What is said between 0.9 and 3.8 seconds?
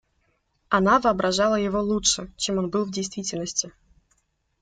воображала его лучше, чем он был в действительности.